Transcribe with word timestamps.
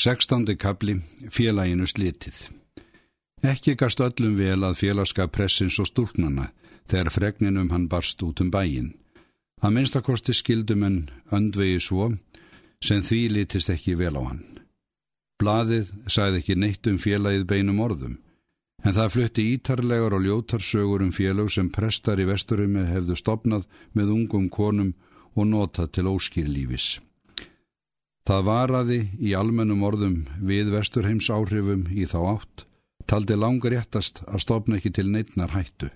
Sextándi 0.00 0.54
kabli, 0.56 0.94
félaginu 1.28 1.84
slitið. 1.84 2.36
Ekki 3.44 3.74
gast 3.76 4.00
öllum 4.00 4.38
vel 4.38 4.62
að 4.64 4.78
félagskap 4.78 5.34
pressins 5.34 5.76
og 5.82 5.90
stúrknana 5.90 6.46
þegar 6.88 7.10
fregninum 7.12 7.68
hann 7.68 7.84
barst 7.92 8.22
út 8.24 8.40
um 8.40 8.48
bæin. 8.54 8.94
Að 9.60 9.74
minnstakosti 9.76 10.32
skildum 10.32 10.86
en 10.88 10.96
öndvegi 11.36 11.82
svo 11.84 12.06
sem 12.80 13.04
því 13.04 13.20
litist 13.34 13.68
ekki 13.74 13.98
vel 14.00 14.16
á 14.16 14.22
hann. 14.24 14.40
Blaðið 15.40 15.92
sagði 16.08 16.40
ekki 16.40 16.56
neitt 16.56 16.88
um 16.88 16.96
félagið 16.96 17.44
beinum 17.52 17.84
orðum, 17.84 18.16
en 18.80 18.96
það 18.96 19.12
flutti 19.18 19.46
ítarlegar 19.52 20.16
og 20.16 20.24
ljótarsögur 20.24 21.04
um 21.04 21.12
félag 21.12 21.52
sem 21.52 21.68
prestar 21.68 22.24
í 22.24 22.28
vesturumi 22.32 22.88
hefðu 22.88 23.20
stopnað 23.20 23.68
með 23.92 24.16
ungum 24.16 24.48
konum 24.48 24.94
og 25.36 25.44
notað 25.52 25.92
til 25.92 26.08
óskýrlífis. 26.08 26.88
Það 28.30 28.44
varaði 28.46 28.96
í 29.26 29.30
almennum 29.34 29.80
orðum 29.82 30.18
við 30.46 30.68
vesturheims 30.70 31.26
áhrifum 31.34 31.80
í 31.90 32.04
þá 32.06 32.18
átt, 32.36 32.60
taldi 33.10 33.34
langar 33.34 33.72
réttast 33.74 34.20
að 34.28 34.44
stopna 34.44 34.76
ekki 34.78 34.92
til 34.94 35.08
neittnar 35.10 35.50
hættu 35.50 35.88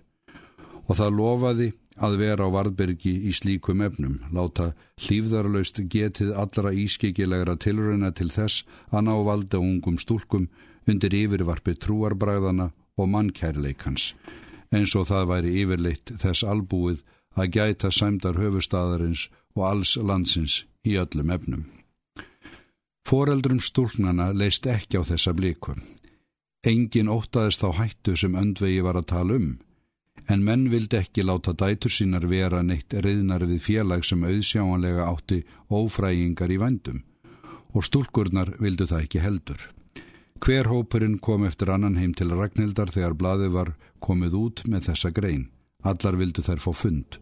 og 0.89 0.99
það 0.99 1.15
lofaði 1.15 1.69
að 2.03 2.17
vera 2.19 2.49
á 2.51 2.55
Varðbergi 2.57 3.13
í 3.31 3.35
slíkum 3.39 3.85
efnum, 3.87 4.17
láta 4.35 4.73
hlýfðarlaust 5.05 5.79
getið 5.95 6.33
allra 6.35 6.73
ískikilegra 6.75 7.55
tilröna 7.55 8.11
til 8.11 8.33
þess 8.35 8.67
að 8.91 9.07
ná 9.07 9.15
valda 9.31 9.63
ungum 9.63 10.01
stúlkum 10.03 10.49
undir 10.91 11.15
yfirvarpi 11.15 11.77
trúarbræðana 11.87 12.73
og 12.99 13.11
mannkærleikans, 13.15 14.11
eins 14.75 14.97
og 14.99 15.07
það 15.13 15.31
væri 15.37 15.55
yfirleitt 15.63 16.17
þess 16.19 16.43
albúið 16.43 17.07
að 17.39 17.55
gæta 17.61 17.95
sæmdar 17.95 18.43
höfustadarins 18.43 19.29
og 19.55 19.71
alls 19.71 19.95
landsins 20.03 20.65
í 20.83 20.99
öllum 20.99 21.31
efnum. 21.31 21.65
Fóreldrum 23.05 23.59
stúlnana 23.61 24.31
leist 24.33 24.65
ekki 24.65 24.97
á 24.97 25.03
þessa 25.05 25.35
bliku. 25.37 25.75
Engin 26.65 27.11
ótaðist 27.13 27.61
á 27.61 27.69
hættu 27.77 28.15
sem 28.17 28.33
öndvegi 28.33 28.81
var 28.81 28.97
að 28.97 29.11
tala 29.13 29.37
um, 29.37 29.51
en 30.33 30.45
menn 30.47 30.71
vildi 30.73 30.97
ekki 31.03 31.27
láta 31.27 31.53
dætur 31.53 31.93
sínar 31.93 32.25
vera 32.31 32.63
neitt 32.65 32.97
reyðnar 32.97 33.45
við 33.45 33.61
félag 33.67 34.07
sem 34.09 34.25
auðsjáanlega 34.25 35.05
átti 35.05 35.43
ófrægingar 35.69 36.57
í 36.57 36.59
vandum 36.65 37.05
og 37.77 37.85
stúlkurnar 37.85 38.55
vildu 38.65 38.89
það 38.89 39.05
ekki 39.05 39.21
heldur. 39.21 39.61
Hver 40.41 40.73
hópurinn 40.73 41.21
kom 41.21 41.45
eftir 41.45 41.75
annan 41.77 42.01
heim 42.01 42.17
til 42.17 42.33
Ragnhildar 42.33 42.89
þegar 42.89 43.21
blaði 43.21 43.53
var 43.53 43.75
komið 44.01 44.41
út 44.41 44.65
með 44.65 44.89
þessa 44.89 45.13
grein. 45.13 45.51
Allar 45.85 46.17
vildu 46.17 46.41
þær 46.41 46.65
fá 46.65 46.73
fund 46.73 47.21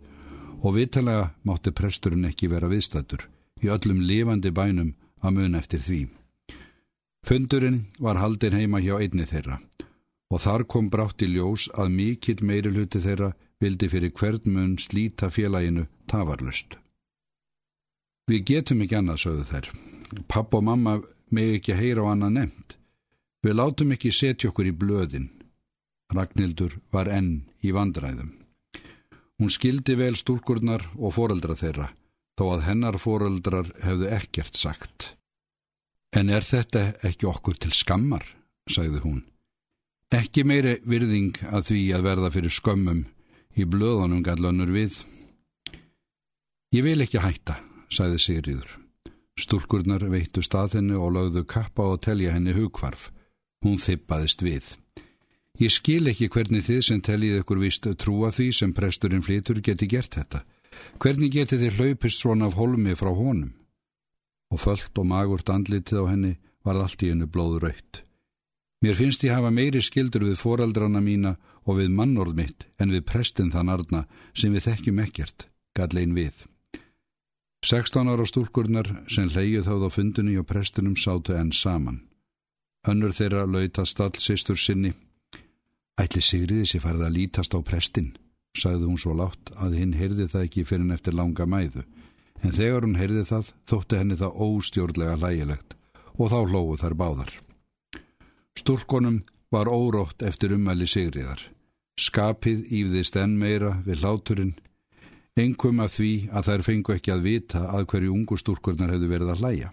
og 0.63 0.77
vitalega 0.79 1.33
mátti 1.43 1.75
presturinn 1.75 2.29
ekki 2.31 2.47
vera 2.55 2.71
viðstættur 2.71 3.27
í 3.67 3.71
öllum 3.75 4.07
lifandi 4.07 4.55
bænum 4.55 4.95
að 5.23 5.39
mun 5.39 5.59
eftir 5.59 5.83
því. 5.83 6.03
Fundurinn 7.27 7.85
var 8.03 8.19
haldin 8.19 8.57
heima 8.59 8.83
hjá 8.83 8.97
einni 8.99 9.27
þeirra 9.31 9.61
og 10.33 10.41
þar 10.41 10.65
kom 10.65 10.89
brátt 10.91 11.23
í 11.23 11.29
ljós 11.29 11.69
að 11.79 11.93
mikill 11.97 12.41
meiri 12.41 12.73
hluti 12.73 13.03
þeirra 13.05 13.33
vildi 13.63 13.89
fyrir 13.93 14.15
hvern 14.17 14.55
mun 14.55 14.77
slíta 14.81 15.29
félaginu 15.31 15.87
tafarlust. 16.11 16.79
Við 18.31 18.45
getum 18.49 18.83
ekki 18.85 18.97
annað, 18.99 19.23
sögðu 19.25 19.45
þær. 19.51 19.69
Papp 20.31 20.55
og 20.57 20.65
mamma 20.65 20.99
með 21.35 21.57
ekki 21.59 21.77
heyra 21.77 22.07
á 22.07 22.11
annað 22.13 22.37
nefnt. 22.39 22.77
Við 23.43 23.59
látum 23.59 23.95
ekki 23.97 24.13
setja 24.15 24.51
okkur 24.53 24.71
í 24.71 24.77
blöðin. 24.83 25.29
Ragnhildur 26.15 26.79
var 26.95 27.11
enn 27.11 27.43
í 27.65 27.73
vandræðum. 27.75 28.31
Hún 29.41 29.51
skildi 29.51 29.97
vel 29.99 30.15
stúlkurnar 30.15 30.85
og 31.01 31.17
foreldra 31.17 31.57
þeirra, 31.59 31.89
þó 32.39 32.45
að 32.55 32.67
hennar 32.69 32.99
foreldrar 33.03 33.73
hefðu 33.83 34.13
ekkert 34.15 34.61
sagt. 34.61 35.02
En 36.13 36.29
er 36.29 36.45
þetta 36.45 36.93
ekki 37.09 37.27
okkur 37.29 37.57
til 37.57 37.73
skammar, 37.73 38.25
sagði 38.69 39.01
hún. 39.05 39.23
Ekki 40.13 40.45
meiri 40.45 40.77
virðing 40.85 41.39
að 41.49 41.71
því 41.71 41.83
að 41.97 42.05
verða 42.05 42.31
fyrir 42.35 42.53
skömmum 42.53 43.07
í 43.57 43.65
blöðunum 43.65 44.21
gallunur 44.25 44.73
við. 44.75 44.99
Ég 46.73 46.85
vil 46.85 47.01
ekki 47.05 47.23
hætta, 47.25 47.57
sagði 47.89 48.21
Sigriður. 48.21 48.75
Stúrkurnar 49.41 50.05
veittu 50.13 50.45
stað 50.45 50.77
henni 50.79 50.99
og 51.01 51.15
lögðu 51.17 51.47
kappa 51.49 51.89
og 51.95 52.03
telja 52.05 52.35
henni 52.37 52.53
hugkvarf. 52.57 53.09
Hún 53.65 53.81
þippaðist 53.81 54.45
við. 54.45 54.75
Ég 55.61 55.73
skil 55.73 56.11
ekki 56.13 56.29
hvernig 56.33 56.65
þið 56.67 56.81
sem 56.85 57.01
teljið 57.01 57.41
ykkur 57.41 57.61
vist 57.63 57.89
trúa 58.01 58.33
því 58.33 58.51
sem 58.57 58.77
presturinn 58.77 59.25
flitur 59.25 59.61
geti 59.65 59.89
gert 59.89 60.17
þetta. 60.19 60.45
Hvernig 61.01 61.33
geti 61.33 61.57
þið 61.61 61.81
hlaupist 61.81 62.21
svona 62.21 62.49
af 62.49 62.57
holmi 62.61 62.97
frá 62.97 63.13
honum? 63.13 63.53
Og 64.53 64.61
föllt 64.61 64.99
og 65.01 65.09
magurt 65.09 65.49
andlitið 65.49 66.05
á 66.05 66.07
henni 66.13 66.33
var 66.63 66.77
allt 66.77 67.03
í 67.03 67.11
hennu 67.11 67.27
blóður 67.27 67.69
raukt. 67.69 68.03
Mér 68.83 68.99
finnst 68.99 69.25
ég 69.25 69.33
hafa 69.33 69.51
meiri 69.55 69.81
skildur 69.81 70.27
við 70.27 70.41
foreldrana 70.41 71.01
mína 71.01 71.37
og 71.65 71.79
við 71.79 71.93
mannorð 71.95 72.35
mitt 72.39 72.67
en 72.83 72.91
við 72.91 73.07
prestin 73.07 73.53
þann 73.55 73.71
arna 73.71 74.07
sem 74.35 74.53
við 74.53 74.67
þekkjum 74.67 75.03
ekkert, 75.05 75.47
gall 75.79 75.95
einn 75.99 76.17
við. 76.19 76.47
16 77.63 78.11
ára 78.11 78.27
stúrkurnar 78.27 78.89
sem 79.07 79.29
leigið 79.31 79.69
þáð 79.69 79.87
á 79.87 79.91
fundinu 79.95 80.35
og 80.41 80.49
prestinum 80.51 80.97
sátu 80.99 81.37
enn 81.39 81.53
saman. 81.55 82.01
Önnur 82.91 83.15
þeirra 83.15 83.47
lauta 83.47 83.85
stall 83.87 84.19
sýstur 84.19 84.59
sinni. 84.59 84.91
Ætli 86.03 86.23
Sigriði 86.27 86.67
sér 86.67 86.83
farið 86.83 87.07
að 87.07 87.15
lítast 87.15 87.55
á 87.55 87.63
prestin, 87.63 88.17
sagði 88.59 88.89
hún 88.89 88.99
svo 88.99 89.15
látt 89.15 89.53
að 89.55 89.77
hinn 89.79 89.95
heyrði 89.95 90.27
það 90.33 90.49
ekki 90.49 90.65
fyrir 90.67 90.83
henn 90.83 90.97
eftir 90.97 91.15
langa 91.15 91.47
mæðu. 91.47 91.85
En 92.43 92.55
þegar 92.55 92.87
hún 92.87 92.99
heyrði 92.99 93.25
það, 93.29 93.53
þótti 93.71 93.99
henni 94.01 94.19
það 94.19 94.39
óstjórnlega 94.47 95.19
hlægilegt 95.21 95.77
og 96.19 96.33
þá 96.33 96.39
hlóðu 96.51 96.79
þær 96.83 96.97
báðar. 96.99 97.33
Stúrkonum 98.59 99.23
var 99.53 99.71
órótt 99.71 100.25
eftir 100.27 100.55
umæli 100.57 100.89
sigriðar. 100.89 101.41
Skapið 102.01 102.67
ífðist 102.73 103.17
enn 103.21 103.37
meira 103.39 103.77
við 103.87 104.03
hláturinn, 104.03 104.55
engum 105.37 105.81
af 105.85 105.95
því 105.97 106.13
að 106.33 106.49
þær 106.49 106.65
fengu 106.67 106.95
ekki 106.97 107.13
að 107.13 107.27
vita 107.27 107.63
að 107.69 107.87
hverju 107.93 108.15
ungu 108.17 108.39
stúrkurnar 108.41 108.93
hefðu 108.95 109.11
verið 109.13 109.33
að 109.33 109.45
hlæja. 109.45 109.71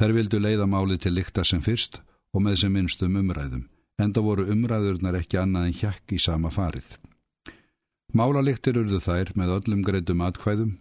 Þær 0.00 0.16
vildu 0.16 0.40
leiða 0.40 0.66
máli 0.66 0.98
til 0.98 1.14
lykta 1.14 1.44
sem 1.44 1.62
fyrst 1.64 2.00
og 2.32 2.44
með 2.44 2.62
sem 2.62 2.72
minnstum 2.72 3.16
umræðum, 3.20 3.66
enda 4.00 4.24
voru 4.24 4.48
umræðurnar 4.52 5.20
ekki 5.20 5.40
annað 5.40 5.68
en 5.68 5.78
hjakk 5.82 6.16
í 6.16 6.20
sama 6.20 6.50
farið. 6.52 6.96
Málalyktir 8.16 8.76
urðu 8.80 9.00
þær 9.00 9.32
með 9.36 9.54
öllum 9.58 9.84
greitum 9.84 10.24
atkvæðum. 10.24 10.72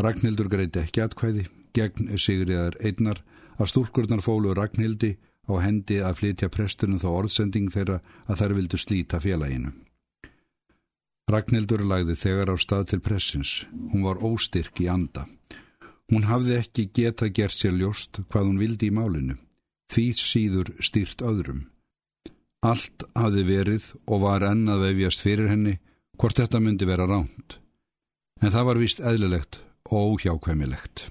Ragnhildur 0.00 0.48
greiti 0.50 0.80
ekki 0.82 1.04
atkvæði, 1.04 1.44
gegn 1.74 2.10
sigriðar 2.18 2.74
einnar, 2.82 3.20
að 3.58 3.70
stúrkurnar 3.70 4.22
fólu 4.24 4.54
Ragnhildi 4.56 5.14
á 5.46 5.54
hendi 5.62 6.00
að 6.02 6.18
flytja 6.18 6.50
prestunum 6.50 6.98
þá 6.98 7.08
orðsending 7.12 7.70
þeirra 7.70 8.00
að 8.26 8.40
þær 8.40 8.54
vildu 8.58 8.80
slíta 8.80 9.20
félaginu. 9.22 9.70
Ragnhildur 11.30 11.84
lagði 11.86 12.16
þegar 12.20 12.52
á 12.52 12.56
stað 12.58 12.88
til 12.90 13.00
pressins. 13.00 13.52
Hún 13.92 14.02
var 14.04 14.18
óstyrk 14.20 14.80
í 14.82 14.90
anda. 14.92 15.24
Hún 16.12 16.26
hafði 16.28 16.58
ekki 16.58 16.90
geta 16.92 17.30
gert 17.32 17.54
sér 17.54 17.78
ljóst 17.78 18.20
hvað 18.28 18.50
hún 18.50 18.60
vildi 18.60 18.90
í 18.90 18.94
málinu. 18.94 19.38
Því 19.92 20.06
síður 20.20 20.72
stýrt 20.84 21.22
öðrum. 21.24 21.68
Allt 22.64 23.06
hafði 23.14 23.44
verið 23.46 23.86
og 24.04 24.24
var 24.24 24.44
enn 24.50 24.66
að 24.68 24.88
vefjast 24.88 25.24
fyrir 25.24 25.48
henni 25.52 25.78
hvort 26.18 26.40
þetta 26.40 26.60
myndi 26.60 26.88
vera 26.88 27.06
ránt. 27.08 27.60
En 28.42 28.52
það 28.52 28.68
var 28.68 28.80
vist 28.82 29.00
eðlilegt 29.00 29.62
óhjákvæmilegt. 29.92 31.10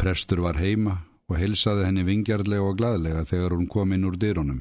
Prestur 0.00 0.42
var 0.44 0.58
heima 0.60 0.98
og 1.30 1.38
helsaði 1.40 1.86
henni 1.86 2.04
vingjarlega 2.06 2.66
og 2.66 2.76
gladlega 2.80 3.24
þegar 3.28 3.56
hún 3.56 3.68
kom 3.70 3.92
inn 3.94 4.04
úr 4.08 4.18
dyrunum. 4.20 4.60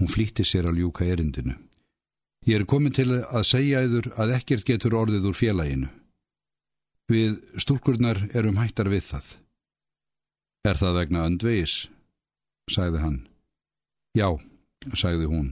Hún 0.00 0.10
flýtti 0.10 0.44
sér 0.46 0.70
að 0.70 0.80
ljúka 0.80 1.04
erindinu. 1.04 1.56
Ég 2.46 2.58
er 2.58 2.66
komin 2.66 2.94
til 2.94 3.20
að 3.22 3.44
segja 3.46 3.82
yður 3.86 4.08
að 4.18 4.34
ekkert 4.38 4.66
getur 4.66 4.96
orðið 4.98 5.28
úr 5.30 5.36
félaginu. 5.38 5.90
Við 7.12 7.36
stúrkurnar 7.60 8.24
erum 8.34 8.58
hættar 8.58 8.88
við 8.90 9.04
það. 9.10 9.26
Er 10.66 10.78
það 10.78 10.98
vegna 11.00 11.26
öndvegis? 11.28 11.76
sagði 12.70 13.02
hann. 13.02 13.18
Já, 14.16 14.38
sagði 14.94 15.28
hún. 15.30 15.48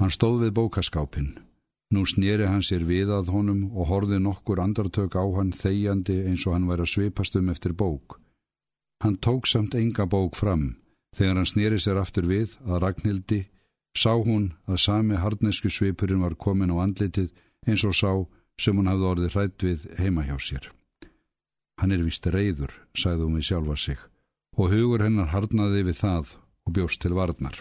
Hann 0.00 0.14
stóð 0.14 0.44
við 0.46 0.54
bókaskápin. 0.58 1.34
Nú 1.92 2.06
snýri 2.08 2.46
hann 2.48 2.64
sér 2.64 2.86
við 2.88 3.10
að 3.12 3.30
honum 3.34 3.64
og 3.76 3.90
horði 3.90 4.18
nokkur 4.24 4.62
andartök 4.64 5.12
á 5.12 5.24
hann 5.36 5.52
þegjandi 5.52 6.22
eins 6.30 6.46
og 6.46 6.56
hann 6.56 6.68
væri 6.70 6.86
að 6.86 6.92
svipast 6.94 7.36
um 7.36 7.50
eftir 7.52 7.74
bók. 7.76 8.16
Hann 9.04 9.18
tók 9.20 9.48
samt 9.50 9.74
enga 9.76 10.06
bók 10.08 10.38
fram. 10.40 10.78
Þegar 11.12 11.36
hann 11.36 11.50
snýri 11.50 11.80
sér 11.82 12.00
aftur 12.00 12.24
við 12.30 12.54
að 12.64 12.80
Ragnhildi 12.86 13.40
sá 13.92 14.16
hún 14.16 14.54
að 14.64 14.80
sami 14.86 15.18
hardnesku 15.20 15.68
svipurinn 15.68 16.24
var 16.24 16.38
komin 16.40 16.72
á 16.72 16.80
andlitið 16.80 17.28
eins 17.68 17.84
og 17.84 17.92
sá 17.98 18.12
sem 18.56 18.76
hún 18.78 18.88
hafði 18.88 19.08
orðið 19.10 19.36
hrætt 19.36 19.66
við 19.66 19.84
heima 20.00 20.24
hjá 20.24 20.38
sér. 20.40 20.70
Hann 21.80 21.92
er 21.92 22.04
vist 22.06 22.24
reyður, 22.24 22.72
sagði 22.96 23.26
hún 23.26 23.36
við 23.36 23.48
sjálfa 23.50 23.76
sig, 23.76 24.00
og 24.56 24.72
hugur 24.72 25.04
hennar 25.04 25.32
hardnaði 25.34 25.84
við 25.90 26.00
það 26.00 26.36
og 26.64 26.76
bjóst 26.78 27.04
til 27.04 27.12
varnar. 27.18 27.58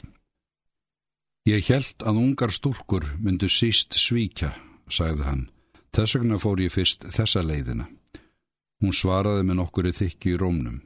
Ég 1.50 1.66
held 1.72 2.04
að 2.06 2.20
ungar 2.22 2.52
stúrkur 2.54 3.06
myndu 3.18 3.48
síst 3.50 3.96
svíkja, 3.98 4.52
sagði 4.86 5.26
hann. 5.26 5.48
Þess 5.90 6.20
vegna 6.20 6.38
fór 6.38 6.62
ég 6.62 6.74
fyrst 6.74 7.08
þessa 7.10 7.42
leiðina. 7.42 7.88
Hún 8.82 8.94
svaraði 8.94 9.48
með 9.48 9.58
nokkuri 9.58 9.94
þykki 9.94 10.36
í 10.36 10.38
rómnum. 10.38 10.78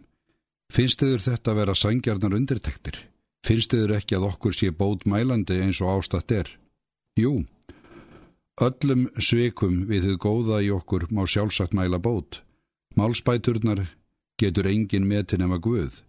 Finnst 0.72 1.04
þið 1.04 1.20
þetta 1.26 1.52
að 1.52 1.60
vera 1.60 1.76
sangjarnar 1.76 2.38
undirtektir? 2.40 3.02
Finnst 3.46 3.76
þið 3.76 3.98
ekki 3.98 4.16
að 4.18 4.30
okkur 4.32 4.56
sé 4.56 4.72
bót 4.72 5.04
mælandi 5.06 5.60
eins 5.62 5.82
og 5.84 5.92
ástatt 6.00 6.32
er? 6.32 6.48
Jú, 7.20 7.44
öllum 8.64 9.06
sveikum 9.20 9.84
við 9.92 10.08
þið 10.08 10.18
góða 10.24 10.64
í 10.64 10.72
okkur 10.72 11.06
má 11.12 11.26
sjálfsagt 11.28 11.76
mæla 11.76 12.00
bót. 12.00 12.42
Málspæturnar 12.96 13.84
getur 14.40 14.72
engin 14.72 15.08
metin 15.08 15.44
ema 15.44 15.60
guð, 15.60 16.00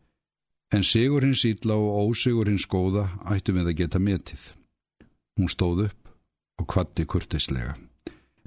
en 0.75 0.85
sigur 0.85 1.23
hins 1.23 1.45
ítla 1.45 1.77
og 1.79 2.11
ósigur 2.11 2.49
hins 2.51 2.67
góða 2.67 3.09
ættum 3.33 3.59
við 3.61 3.71
að 3.71 3.79
geta 3.81 4.01
metið. 4.03 4.43
Hún 5.37 5.53
stóð 5.53 5.87
upp 5.87 6.13
og 6.61 6.69
kvatti 6.73 7.05
kurtislega, 7.05 7.77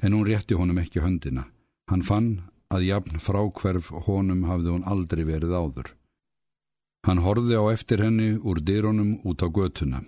en 0.01 0.13
hún 0.13 0.25
rétti 0.27 0.57
honum 0.57 0.81
ekki 0.81 1.03
höndina. 1.03 1.45
Hann 1.89 2.03
fann 2.03 2.29
að 2.73 2.87
jafn 2.89 3.21
frákverf 3.21 3.91
honum 4.07 4.45
hafði 4.49 4.75
hún 4.75 4.87
aldrei 4.89 5.23
verið 5.25 5.53
áður. 5.53 5.93
Hann 7.05 7.23
horði 7.23 7.55
á 7.55 7.63
eftir 7.71 8.03
henni 8.03 8.33
úr 8.37 8.59
dyrunum 8.59 9.19
út 9.23 9.45
á 9.45 9.47
götuna. 9.47 10.03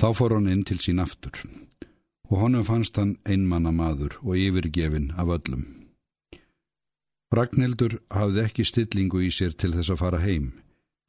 Þá 0.00 0.08
fór 0.16 0.34
hann 0.36 0.50
inn 0.50 0.64
til 0.66 0.80
sín 0.82 1.00
aftur 1.02 1.36
og 2.32 2.40
honum 2.40 2.64
fannst 2.64 2.96
hann 2.96 3.18
einmanna 3.28 3.70
maður 3.76 4.16
og 4.24 4.38
yfirgefin 4.40 5.10
af 5.20 5.28
öllum. 5.36 5.66
Ragnhildur 7.36 7.98
hafði 8.12 8.46
ekki 8.46 8.64
stillingu 8.64 9.20
í 9.26 9.28
sér 9.32 9.52
til 9.52 9.74
þess 9.74 9.92
að 9.92 10.00
fara 10.00 10.20
heim. 10.24 10.46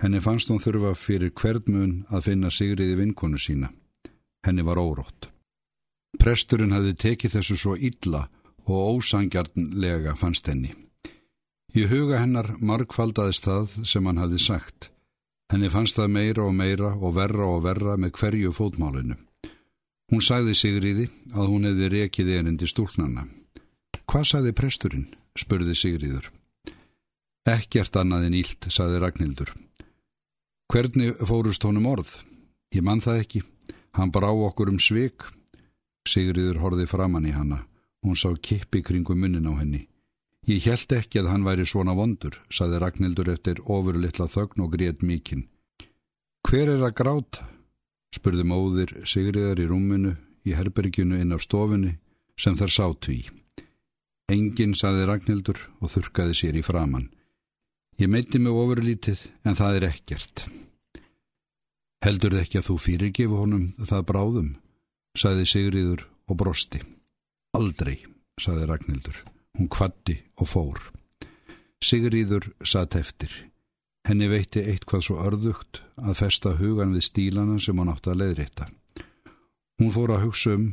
Henni 0.03 0.19
fannst 0.19 0.49
hún 0.51 0.59
þurfa 0.59 0.89
fyrir 0.99 1.31
hverdmun 1.31 1.91
að 2.11 2.25
finna 2.25 2.49
sigriði 2.51 2.97
vinkonu 2.99 3.39
sína. 3.39 3.69
Henni 4.43 4.65
var 4.67 4.81
órótt. 4.81 5.29
Presturinn 6.19 6.75
hafði 6.75 6.97
tekið 6.99 7.37
þessu 7.37 7.55
svo 7.61 7.75
illa 7.79 8.25
og 8.67 8.97
ósangjarnlega 8.97 10.17
fannst 10.19 10.49
henni. 10.51 10.73
Í 11.73 11.87
huga 11.87 12.19
hennar 12.19 12.51
markfaldaðist 12.59 13.47
það 13.47 13.79
sem 13.87 14.05
hann 14.05 14.19
hafði 14.19 14.43
sagt. 14.43 14.91
Henni 15.53 15.71
fannst 15.71 15.95
það 15.95 16.13
meira 16.19 16.43
og 16.49 16.53
meira 16.57 16.91
og 16.99 17.15
verra 17.15 17.47
og 17.47 17.63
verra 17.63 17.95
með 17.95 18.17
hverju 18.19 18.51
fótmálinu. 18.59 19.15
Hún 20.11 20.21
sagði 20.21 20.53
Sigriði 20.59 21.07
að 21.31 21.47
hún 21.47 21.67
hefði 21.69 21.91
rekið 21.95 22.37
erindi 22.37 22.67
stúlnanna. 22.67 23.29
Hvað 24.03 24.31
sagði 24.35 24.57
presturinn? 24.59 25.11
spurði 25.39 25.73
Sigriður. 25.79 26.27
Ekkert 27.49 27.95
annað 27.97 28.27
en 28.27 28.35
ílt, 28.43 28.67
sagði 28.69 28.99
Ragnhildur. 29.01 29.53
Hvernig 30.73 31.19
fórust 31.29 31.61
honum 31.67 31.85
orð? 31.85 32.15
Ég 32.73 32.81
mann 32.81 32.97
það 32.97 33.19
ekki. 33.21 33.39
Hann 33.93 34.09
brá 34.09 34.31
okkur 34.33 34.71
um 34.71 34.79
sveik. 34.81 35.21
Sigriður 36.09 36.57
horði 36.63 36.87
framann 36.89 37.27
í 37.29 37.33
hanna. 37.35 37.59
Hún 38.01 38.17
sá 38.17 38.33
kippi 38.41 38.81
kringu 38.81 39.13
munnin 39.13 39.45
á 39.45 39.53
henni. 39.59 39.83
Ég 40.49 40.65
held 40.65 40.97
ekki 40.97 41.21
að 41.21 41.29
hann 41.29 41.45
væri 41.45 41.67
svona 41.69 41.93
vondur, 41.93 42.39
saði 42.49 42.81
Ragnhildur 42.81 43.29
eftir 43.35 43.61
ofurlittla 43.61 44.25
þögn 44.25 44.65
og 44.65 44.73
grét 44.73 45.05
mikinn. 45.05 45.45
Hver 46.41 46.73
er 46.73 46.81
að 46.81 46.97
gráta? 47.03 47.45
spurði 48.09 48.49
móðir 48.49 48.97
Sigriðar 49.05 49.61
í 49.61 49.69
rúminu 49.69 50.17
í 50.41 50.57
herberginu 50.57 51.21
inn 51.21 51.37
á 51.37 51.37
stofunni 51.37 51.99
sem 52.33 52.57
þar 52.57 52.73
sátu 52.73 53.13
í. 53.13 53.21
Engin, 54.25 54.73
saði 54.73 55.05
Ragnhildur 55.05 55.67
og 55.85 55.93
þurkaði 55.93 56.33
sér 56.33 56.57
í 56.57 56.65
framann. 56.65 57.11
Ég 58.01 58.09
meiti 58.09 58.39
mig 58.41 58.53
ofurlítið 58.53 59.21
en 59.45 59.57
það 59.57 59.75
er 59.77 59.85
ekkert. 59.91 60.47
Heldur 62.03 62.33
þið 62.33 62.41
ekki 62.41 62.59
að 62.59 62.67
þú 62.67 62.75
fyrirgefu 62.81 63.37
honum 63.39 63.67
það 63.79 64.07
bráðum, 64.09 64.49
saði 65.15 65.45
Sigriður 65.47 66.03
og 66.27 66.39
brosti. 66.41 66.81
Aldrei, 67.53 67.99
saði 68.41 68.67
Ragnhildur. 68.67 69.19
Hún 69.53 69.69
kvatti 69.69 70.17
og 70.41 70.49
fór. 70.49 70.81
Sigriður 71.83 72.49
satt 72.65 72.97
eftir. 72.97 73.31
Henni 74.03 74.27
veitti 74.27 74.65
eitthvað 74.65 75.05
svo 75.05 75.19
örðugt 75.23 75.83
að 76.01 76.17
festa 76.19 76.55
hugan 76.57 76.95
við 76.97 77.07
stílana 77.07 77.59
sem 77.61 77.77
hún 77.77 77.93
átti 77.93 78.11
að 78.11 78.23
leiðrita. 78.23 78.67
Hún 79.79 79.93
fór 79.93 80.17
að 80.17 80.25
hugsa 80.25 80.57
um 80.57 80.67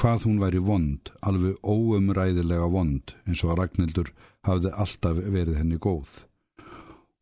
hvað 0.00 0.26
hún 0.26 0.40
væri 0.40 0.60
vond, 0.64 1.12
alveg 1.20 1.60
óumræðilega 1.62 2.66
vond, 2.72 3.12
eins 3.28 3.44
og 3.44 3.52
að 3.52 3.58
Ragnhildur 3.60 4.12
hafði 4.48 4.72
alltaf 4.72 5.20
verið 5.20 5.58
henni 5.60 5.78
góð. 5.78 6.24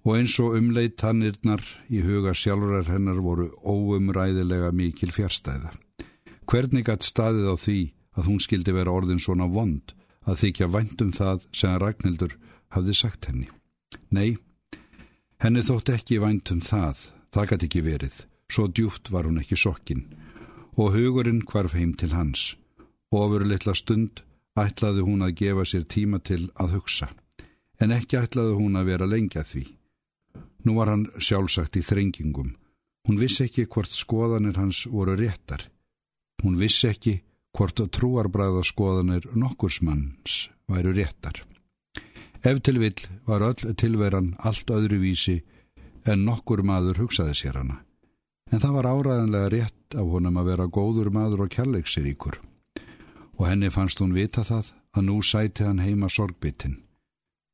Og 0.04 0.16
eins 0.16 0.34
og 0.40 0.56
umleitt 0.56 1.02
hannirnar 1.04 1.60
í 1.92 2.00
huga 2.04 2.32
sjálfurar 2.32 2.88
hennar 2.88 3.20
voru 3.20 3.50
óumræðilega 3.60 4.70
mikil 4.72 5.12
fjärstæða. 5.12 5.74
Hvernig 6.48 6.86
gætt 6.88 7.04
staðið 7.04 7.50
á 7.52 7.56
því 7.60 7.80
að 8.16 8.30
hún 8.30 8.40
skildi 8.42 8.72
vera 8.74 8.94
orðin 8.96 9.20
svona 9.22 9.46
vond 9.50 9.92
að 10.26 10.40
þykja 10.44 10.70
væntum 10.72 11.12
það 11.16 11.44
sem 11.52 11.76
Ragnhildur 11.82 12.36
hafði 12.74 12.96
sagt 12.96 13.28
henni. 13.28 13.48
Nei, 14.10 14.38
henni 15.42 15.62
þótt 15.66 15.92
ekki 15.94 16.20
væntum 16.22 16.62
það, 16.64 17.06
það 17.34 17.52
gæti 17.52 17.68
ekki 17.68 17.84
verið, 17.86 18.16
svo 18.50 18.66
djúft 18.68 19.12
var 19.12 19.28
hún 19.28 19.40
ekki 19.42 19.58
sokkin 19.58 20.06
og 20.80 20.94
hugurinn 20.94 21.42
kvarf 21.44 21.74
heim 21.76 21.92
til 21.98 22.14
hans. 22.14 22.54
Ofur 23.12 23.44
litla 23.44 23.74
stund 23.74 24.22
ætlaði 24.58 25.04
hún 25.04 25.24
að 25.26 25.36
gefa 25.42 25.66
sér 25.66 25.84
tíma 25.84 26.20
til 26.24 26.46
að 26.54 26.76
hugsa, 26.78 27.10
en 27.82 27.92
ekki 27.92 28.18
ætlaði 28.20 28.56
hún 28.56 28.78
að 28.78 28.92
vera 28.92 29.08
lengja 29.10 29.44
því. 29.44 29.66
Nú 30.64 30.76
var 30.76 30.92
hann 30.92 31.06
sjálfsagt 31.18 31.78
í 31.80 31.84
þrengingum. 31.84 32.54
Hún 33.08 33.20
vissi 33.20 33.46
ekki 33.46 33.66
hvort 33.66 33.92
skoðanir 33.92 34.58
hans 34.60 34.84
voru 34.90 35.16
réttar. 35.16 35.64
Hún 36.42 36.58
vissi 36.60 36.90
ekki 36.90 37.20
hvort 37.56 37.80
trúarbræðaskoðanir 37.96 39.30
nokkursmanns 39.34 40.50
væru 40.70 40.92
réttar. 40.96 41.42
Ef 42.44 42.60
til 42.64 42.78
vill 42.80 43.00
var 43.28 43.44
öll 43.44 43.74
tilveran 43.76 44.34
allt 44.38 44.70
öðruvísi 44.72 45.40
en 46.08 46.24
nokkur 46.24 46.62
maður 46.64 47.02
hugsaði 47.04 47.34
sér 47.36 47.58
hana. 47.60 47.80
En 48.50 48.62
það 48.62 48.76
var 48.78 48.88
áræðanlega 48.90 49.50
rétt 49.52 49.96
af 49.96 50.08
honum 50.12 50.38
að 50.40 50.48
vera 50.52 50.66
góður 50.66 51.10
maður 51.14 51.44
og 51.46 51.52
kærleiksiríkur. 51.54 52.40
Og 53.38 53.44
henni 53.46 53.70
fannst 53.70 54.00
hún 54.00 54.16
vita 54.16 54.44
það 54.44 54.72
að 54.96 55.06
nú 55.06 55.20
sæti 55.22 55.64
hann 55.64 55.82
heima 55.84 56.08
sorgbyttin. 56.10 56.80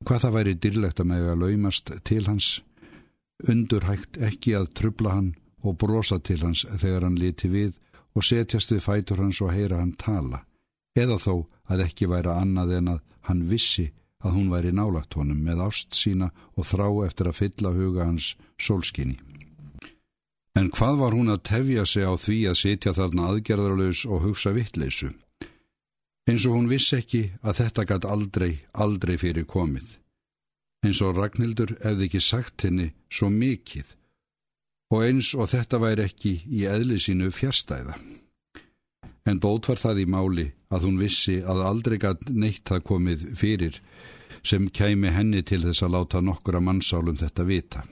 Hvað 0.07 0.23
það 0.23 0.37
væri 0.37 0.55
dyrlegt 0.55 1.01
að 1.01 1.11
með 1.11 1.29
að 1.33 1.43
laumast 1.43 1.93
til 2.05 2.25
hans, 2.29 2.49
undurhægt 3.45 4.17
ekki 4.23 4.55
að 4.57 4.71
trubla 4.79 5.17
hann 5.17 5.35
og 5.67 5.77
brosa 5.81 6.19
til 6.19 6.41
hans 6.45 6.65
þegar 6.79 7.07
hann 7.09 7.19
liti 7.21 7.51
við 7.53 7.75
og 8.17 8.25
setjast 8.25 8.73
við 8.73 8.85
fætur 8.87 9.21
hans 9.21 9.43
og 9.45 9.53
heyra 9.53 9.83
hann 9.83 9.93
tala, 10.01 10.45
eða 10.97 11.19
þó 11.21 11.35
að 11.69 11.85
ekki 11.89 12.09
væri 12.09 12.33
annað 12.33 12.77
en 12.79 12.93
að 12.95 13.01
hann 13.29 13.43
vissi 13.51 13.91
að 14.25 14.39
hún 14.39 14.51
væri 14.51 14.73
nálagt 14.73 15.17
honum 15.19 15.43
með 15.45 15.63
ást 15.67 15.97
sína 15.99 16.31
og 16.57 16.67
þrá 16.67 16.89
eftir 17.07 17.29
að 17.31 17.39
fylla 17.43 17.73
huga 17.77 18.07
hans 18.09 18.35
sólskinni. 18.59 19.19
En 20.57 20.71
hvað 20.73 20.97
var 21.03 21.13
hún 21.13 21.29
að 21.29 21.43
tefja 21.51 21.85
sig 21.85 22.07
á 22.09 22.17
því 22.17 22.39
að 22.49 22.61
setja 22.63 22.95
þarna 22.97 23.29
aðgerðarlaus 23.29 24.07
og 24.09 24.23
hugsa 24.25 24.55
vittleysu? 24.57 25.11
Eins 26.27 26.47
og 26.49 26.57
hún 26.57 26.71
vissi 26.71 26.97
ekki 26.97 27.23
að 27.45 27.61
þetta 27.61 27.85
gætt 27.91 28.07
aldrei, 28.09 28.53
aldrei 28.73 29.19
fyrir 29.21 29.45
komið. 29.47 29.99
Eins 30.85 31.01
og 31.03 31.17
Ragnhildur 31.17 31.77
hefði 31.85 32.09
ekki 32.09 32.23
sagt 32.23 32.67
henni 32.67 32.91
svo 33.13 33.31
mikið 33.33 33.95
og 34.93 35.03
eins 35.03 35.33
og 35.35 35.51
þetta 35.51 35.81
væri 35.83 36.05
ekki 36.07 36.33
í 36.47 36.67
eðli 36.71 36.99
sínu 37.03 37.33
fjärstæða. 37.35 37.97
En 39.27 39.41
bót 39.43 39.67
var 39.67 39.81
það 39.83 40.05
í 40.05 40.07
máli 40.07 40.47
að 40.71 40.87
hún 40.87 41.01
vissi 41.01 41.41
að 41.43 41.65
aldrei 41.67 41.97
gæt 42.03 42.29
neitt 42.31 42.63
það 42.69 42.85
komið 42.91 43.25
fyrir 43.39 43.81
sem 44.47 44.69
kæmi 44.71 45.11
henni 45.11 45.43
til 45.43 45.65
þess 45.65 45.83
að 45.83 45.97
láta 45.97 46.23
nokkura 46.23 46.61
mannsálum 46.63 47.19
þetta 47.19 47.47
vita. 47.49 47.83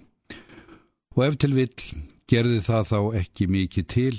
Og 1.19 1.25
ef 1.27 1.39
til 1.43 1.55
vill 1.57 1.83
gerði 2.31 2.61
það 2.63 2.87
þá 2.93 3.01
ekki 3.23 3.51
mikið 3.51 3.91
til 3.91 4.15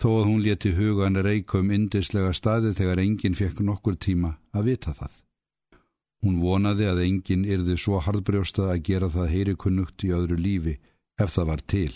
þó 0.00 0.08
að 0.14 0.26
hún 0.30 0.40
leti 0.44 0.72
hugan 0.78 1.20
reyka 1.24 1.60
um 1.60 1.70
indislega 1.76 2.32
staði 2.36 2.72
þegar 2.78 3.04
enginn 3.04 3.36
fekk 3.38 3.60
nokkur 3.60 4.00
tíma 4.00 4.34
að 4.56 4.72
vita 4.72 4.96
það. 4.96 5.23
Hún 6.24 6.40
vonaði 6.40 6.86
að 6.88 7.02
enginn 7.04 7.44
yrði 7.44 7.74
svo 7.76 7.98
hardbrjósta 8.00 8.70
að 8.72 8.82
gera 8.88 9.10
það 9.12 9.32
heyri 9.34 9.54
kunnugt 9.60 10.04
í 10.08 10.12
öðru 10.16 10.38
lífi 10.40 10.78
ef 11.20 11.34
það 11.34 11.48
var 11.50 11.62
til 11.68 11.92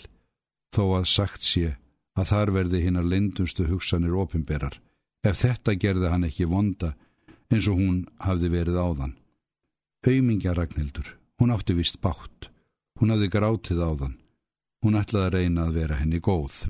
þó 0.75 0.83
að 0.99 1.07
sagt 1.09 1.45
sé 1.45 1.71
að 2.19 2.29
þar 2.29 2.51
verði 2.53 2.81
hinnar 2.83 3.07
lindumstu 3.09 3.65
hugsanir 3.65 4.13
opimberar, 4.21 4.75
ef 5.25 5.41
þetta 5.41 5.75
gerði 5.81 6.11
hann 6.13 6.27
ekki 6.27 6.45
vonda 6.51 6.93
eins 7.49 7.65
og 7.71 7.79
hún 7.79 8.03
hafði 8.21 8.51
verið 8.53 8.77
áðan. 8.77 9.15
Auðmingja 10.05 10.53
Ragnhildur, 10.55 11.15
hún 11.41 11.55
átti 11.55 11.73
vist 11.73 11.97
bátt, 12.03 12.51
hún 13.01 13.15
hafði 13.15 13.31
grátið 13.33 13.81
áðan, 13.81 14.13
hún 14.85 14.99
ætlaði 14.99 15.25
að 15.25 15.33
reyna 15.39 15.65
að 15.65 15.81
vera 15.81 15.97
henni 16.03 16.21
góð. 16.21 16.67